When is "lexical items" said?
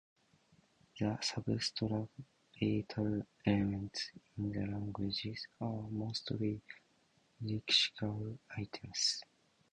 7.45-9.21